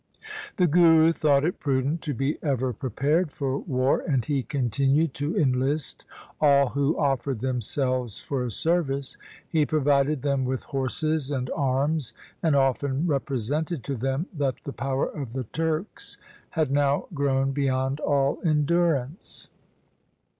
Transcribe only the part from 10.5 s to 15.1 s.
horses and arms, and often represented to them that the power